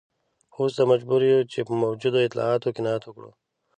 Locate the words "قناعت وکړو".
2.77-3.31